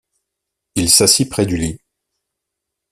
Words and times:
Il 0.73 0.89
s’assit 0.89 1.29
près 1.29 1.45
du 1.45 1.57
lit. 1.57 1.79